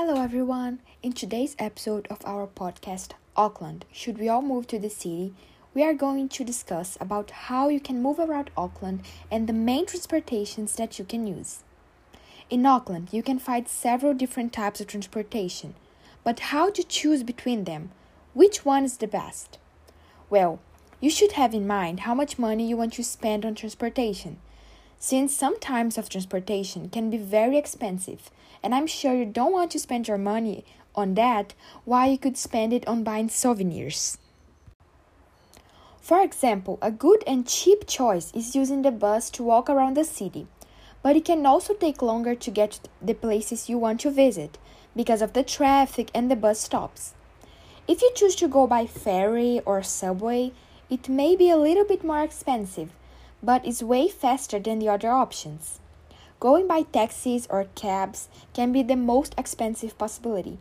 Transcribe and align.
Hello, 0.00 0.22
everyone. 0.22 0.78
In 1.02 1.12
today's 1.12 1.56
episode 1.58 2.06
of 2.06 2.24
our 2.24 2.46
podcast, 2.46 3.14
Auckland 3.34 3.84
Should 3.90 4.16
We 4.16 4.28
All 4.28 4.42
Move 4.42 4.68
to 4.68 4.78
the 4.78 4.88
City? 4.88 5.34
we 5.74 5.82
are 5.82 5.92
going 5.92 6.28
to 6.28 6.44
discuss 6.44 6.96
about 7.00 7.32
how 7.32 7.68
you 7.68 7.80
can 7.80 8.00
move 8.00 8.20
around 8.20 8.52
Auckland 8.56 9.00
and 9.28 9.48
the 9.48 9.52
main 9.52 9.86
transportations 9.86 10.76
that 10.76 11.00
you 11.00 11.04
can 11.04 11.26
use. 11.26 11.64
In 12.48 12.64
Auckland, 12.64 13.08
you 13.10 13.24
can 13.24 13.40
find 13.40 13.66
several 13.66 14.14
different 14.14 14.52
types 14.52 14.80
of 14.80 14.86
transportation, 14.86 15.74
but 16.22 16.54
how 16.54 16.70
to 16.70 16.84
choose 16.84 17.24
between 17.24 17.64
them? 17.64 17.90
Which 18.34 18.64
one 18.64 18.84
is 18.84 18.98
the 18.98 19.08
best? 19.08 19.58
Well, 20.30 20.60
you 21.00 21.10
should 21.10 21.32
have 21.32 21.54
in 21.54 21.66
mind 21.66 22.00
how 22.06 22.14
much 22.14 22.38
money 22.38 22.68
you 22.68 22.76
want 22.76 22.92
to 22.92 23.02
spend 23.02 23.44
on 23.44 23.56
transportation 23.56 24.38
since 24.98 25.34
some 25.34 25.58
types 25.60 25.96
of 25.96 26.08
transportation 26.08 26.88
can 26.88 27.10
be 27.10 27.16
very 27.16 27.56
expensive, 27.56 28.30
and 28.62 28.74
I'm 28.74 28.86
sure 28.86 29.14
you 29.14 29.24
don't 29.24 29.52
want 29.52 29.70
to 29.72 29.78
spend 29.78 30.08
your 30.08 30.18
money 30.18 30.64
on 30.94 31.14
that 31.14 31.54
while 31.84 32.10
you 32.10 32.18
could 32.18 32.36
spend 32.36 32.72
it 32.72 32.86
on 32.88 33.04
buying 33.04 33.28
souvenirs. 33.28 34.18
For 36.00 36.22
example, 36.22 36.78
a 36.80 36.90
good 36.90 37.22
and 37.26 37.46
cheap 37.46 37.86
choice 37.86 38.32
is 38.34 38.56
using 38.56 38.82
the 38.82 38.90
bus 38.90 39.30
to 39.30 39.42
walk 39.42 39.68
around 39.68 39.96
the 39.96 40.04
city, 40.04 40.46
but 41.02 41.14
it 41.14 41.24
can 41.24 41.46
also 41.46 41.74
take 41.74 42.02
longer 42.02 42.34
to 42.34 42.50
get 42.50 42.72
to 42.72 42.80
the 43.00 43.14
places 43.14 43.68
you 43.68 43.78
want 43.78 44.00
to 44.00 44.10
visit 44.10 44.58
because 44.96 45.22
of 45.22 45.34
the 45.34 45.44
traffic 45.44 46.10
and 46.14 46.30
the 46.30 46.36
bus 46.36 46.60
stops. 46.60 47.14
If 47.86 48.02
you 48.02 48.10
choose 48.14 48.34
to 48.36 48.48
go 48.48 48.66
by 48.66 48.86
ferry 48.86 49.60
or 49.64 49.82
subway, 49.82 50.52
it 50.90 51.08
may 51.08 51.36
be 51.36 51.50
a 51.50 51.56
little 51.56 51.84
bit 51.84 52.02
more 52.02 52.22
expensive, 52.22 52.90
but 53.42 53.64
is 53.64 53.82
way 53.82 54.08
faster 54.08 54.58
than 54.58 54.78
the 54.78 54.88
other 54.88 55.10
options. 55.10 55.80
Going 56.40 56.66
by 56.66 56.82
taxis 56.82 57.46
or 57.50 57.66
cabs 57.74 58.28
can 58.54 58.72
be 58.72 58.82
the 58.82 58.96
most 58.96 59.34
expensive 59.36 59.98
possibility, 59.98 60.58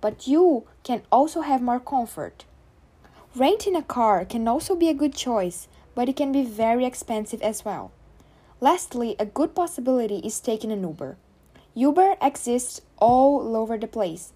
but 0.00 0.26
you 0.26 0.64
can 0.84 1.02
also 1.10 1.40
have 1.40 1.60
more 1.60 1.80
comfort. 1.80 2.44
Renting 3.34 3.76
a 3.76 3.82
car 3.82 4.24
can 4.24 4.46
also 4.48 4.74
be 4.74 4.88
a 4.88 4.94
good 4.94 5.14
choice, 5.14 5.68
but 5.94 6.08
it 6.08 6.16
can 6.16 6.32
be 6.32 6.44
very 6.44 6.84
expensive 6.84 7.42
as 7.42 7.64
well. 7.64 7.90
Lastly, 8.60 9.14
a 9.18 9.26
good 9.26 9.54
possibility 9.54 10.18
is 10.18 10.40
taking 10.40 10.72
an 10.72 10.82
Uber. 10.82 11.16
Uber 11.74 12.16
exists 12.20 12.80
all 12.98 13.56
over 13.56 13.78
the 13.78 13.86
place 13.86 14.32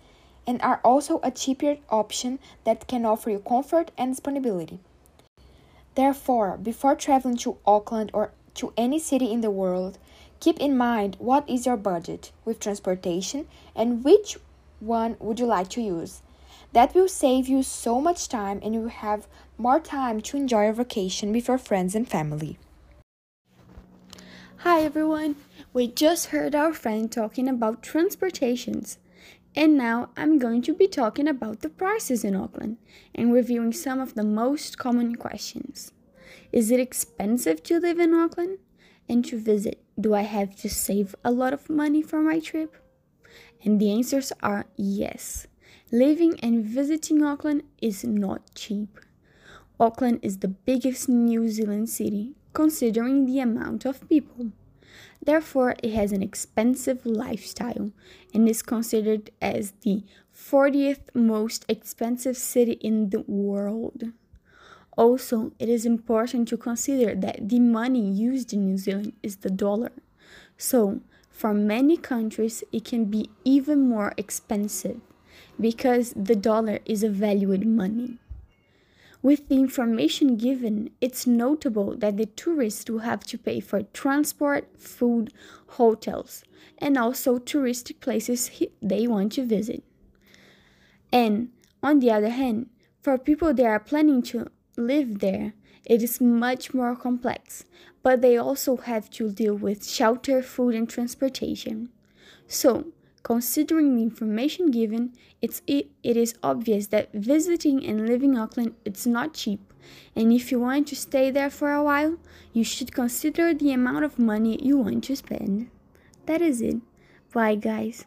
and 0.46 0.61
are 0.62 0.80
also 0.84 1.20
a 1.22 1.30
cheaper 1.30 1.78
option 1.91 2.39
that 2.64 2.86
can 2.86 3.05
offer 3.05 3.30
you 3.30 3.39
comfort 3.39 3.91
and 3.96 4.12
disponibility. 4.12 4.78
Therefore, 5.95 6.57
before 6.57 6.95
traveling 6.95 7.37
to 7.39 7.59
Auckland 7.67 8.11
or 8.15 8.33
to 8.55 8.73
any 8.77 8.98
city 8.98 9.31
in 9.31 9.41
the 9.41 9.51
world, 9.51 9.98
keep 10.41 10.59
in 10.59 10.77
mind 10.77 11.17
what 11.19 11.48
is 11.48 11.67
your 11.67 11.77
budget 11.77 12.33
with 12.45 12.61
transportation 12.61 13.47
and 13.75 14.03
which 14.03 14.39
one 14.81 15.17
would 15.20 15.39
you 15.39 15.47
like 15.47 15.69
to 15.70 15.83
use. 15.83 16.23
That 16.73 16.95
will 16.95 17.09
save 17.09 17.48
you 17.48 17.63
so 17.63 18.01
much 18.01 18.29
time 18.29 18.61
and 18.63 18.75
you 18.75 18.81
will 18.81 18.89
have 18.89 19.27
more 19.59 19.79
time 19.79 20.20
to 20.23 20.37
enjoy 20.37 20.65
your 20.65 20.73
vacation 20.73 21.33
with 21.33 21.48
your 21.48 21.59
friends 21.59 21.95
and 21.95 22.09
family. 22.09 22.59
Hi 24.59 24.83
everyone! 24.83 25.37
We 25.73 25.89
just 25.89 26.27
heard 26.27 26.55
our 26.55 26.73
friend 26.73 27.11
talking 27.11 27.48
about 27.48 27.83
transportations. 27.83 28.97
And 29.55 29.77
now 29.77 30.08
I'm 30.17 30.39
going 30.39 30.62
to 30.62 30.75
be 30.75 30.89
talking 30.89 31.28
about 31.28 31.61
the 31.61 31.69
prices 31.69 32.25
in 32.25 32.34
Auckland 32.34 32.78
and 33.14 33.33
reviewing 33.33 33.72
some 33.72 34.00
of 34.00 34.14
the 34.14 34.25
most 34.25 34.78
common 34.78 35.17
questions. 35.17 35.92
Is 36.53 36.70
it 36.70 36.81
expensive 36.81 37.62
to 37.64 37.78
live 37.78 37.98
in 37.98 38.14
Auckland? 38.14 38.58
And 39.08 39.25
to 39.27 39.39
visit, 39.39 39.83
do 40.00 40.14
I 40.14 40.23
have 40.23 40.56
to 40.56 40.70
save 40.70 41.14
a 41.25 41.30
lot 41.30 41.53
of 41.53 41.69
money 41.69 42.03
for 42.03 42.23
my 42.23 42.39
trip? 42.41 42.77
And 43.62 43.78
the 43.78 43.92
answers 43.92 44.33
are 44.42 44.67
yes. 44.77 45.47
Living 45.91 46.41
and 46.41 46.64
visiting 46.64 47.23
Auckland 47.23 47.64
is 47.83 48.05
not 48.05 48.55
cheap. 48.55 48.98
Auckland 49.79 50.20
is 50.23 50.39
the 50.39 50.48
biggest 50.48 51.08
New 51.08 51.48
Zealand 51.48 51.90
city, 51.90 52.36
considering 52.55 53.27
the 53.27 53.40
amount 53.40 53.84
of 53.84 54.08
people. 54.08 54.52
Therefore, 55.25 55.77
it 55.83 55.92
has 55.92 56.13
an 56.13 56.23
expensive 56.23 57.05
lifestyle 57.07 57.92
and 58.35 58.48
is 58.48 58.63
considered 58.63 59.30
as 59.41 59.73
the 59.83 60.05
40th 60.35 61.14
most 61.14 61.64
expensive 61.69 62.36
city 62.36 62.73
in 62.80 63.11
the 63.11 63.20
world. 63.20 64.13
Also, 64.97 65.52
it 65.58 65.69
is 65.69 65.86
important 65.86 66.48
to 66.48 66.57
consider 66.57 67.14
that 67.14 67.48
the 67.48 67.61
money 67.61 68.11
used 68.11 68.52
in 68.52 68.67
New 68.67 68.77
Zealand 68.77 69.14
is 69.23 69.36
the 69.36 69.51
dollar. 69.51 69.92
So, 70.58 71.01
for 71.31 71.55
many 71.55 71.97
countries, 71.97 72.63
it 72.73 72.85
can 72.85 73.07
be 73.07 73.31
even 73.45 73.89
more 73.89 74.13
expensive 74.17 75.01
because 75.58 76.13
the 76.14 76.36
dollar 76.36 76.81
is 76.85 77.02
a 77.02 77.08
valued 77.08 77.67
money. 77.67 78.19
With 79.22 79.48
the 79.48 79.55
information 79.55 80.36
given, 80.36 80.90
it's 81.00 81.28
notable 81.28 81.96
that 81.96 82.16
the 82.16 82.27
tourists 82.27 82.90
will 82.90 83.00
have 83.00 83.24
to 83.27 83.38
pay 83.38 83.60
for 83.60 83.84
transport, 83.84 84.68
food, 84.77 85.33
hotels, 85.68 86.42
and 86.78 86.98
also 86.98 87.38
touristic 87.38 88.00
places 88.00 88.50
they 88.83 89.06
want 89.06 89.33
to 89.33 89.44
visit. 89.46 89.84
And 91.12 91.50
on 91.83 92.00
the 92.00 92.10
other 92.10 92.30
hand, 92.30 92.70
for 93.00 93.16
people 93.16 93.55
that 93.55 93.64
are 93.66 93.78
planning 93.78 94.22
to 94.22 94.50
live 94.77 95.20
there, 95.20 95.52
it 95.84 96.02
is 96.02 96.20
much 96.20 96.74
more 96.74 96.96
complex, 96.96 97.64
but 98.02 98.22
they 98.22 98.36
also 98.36 98.77
have 98.77 99.08
to 99.10 99.30
deal 99.30 99.54
with 99.54 99.89
shelter, 99.89 100.42
food, 100.42 100.74
and 100.74 100.89
transportation. 100.89 101.90
So, 102.48 102.86
Considering 103.22 103.96
the 103.96 104.02
information 104.02 104.70
given, 104.70 105.12
it's, 105.40 105.62
it, 105.66 105.90
it 106.02 106.16
is 106.16 106.34
obvious 106.42 106.88
that 106.88 107.12
visiting 107.12 107.84
and 107.84 108.06
living 108.06 108.36
Auckland 108.36 108.74
is 108.84 109.06
not 109.06 109.34
cheap, 109.34 109.72
and 110.16 110.33
if 110.33 110.50
you 110.50 110.60
want 110.60 110.88
to 110.88 110.96
stay 110.96 111.30
there 111.30 111.50
for 111.50 111.72
a 111.72 111.83
while, 111.83 112.18
you 112.52 112.64
should 112.64 112.92
consider 112.92 113.55
the 113.55 113.72
amount 113.72 114.05
of 114.05 114.18
money 114.18 114.58
you 114.62 114.78
want 114.78 115.05
to 115.05 115.16
spend. 115.16 115.70
That 116.27 116.42
is 116.42 116.60
it. 116.60 116.77
Bye, 117.33 117.55
guys. 117.55 118.05